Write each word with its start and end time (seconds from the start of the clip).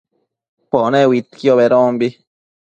Pone 0.71 1.03
uidquio 1.11 1.55
bedombi 1.61 2.11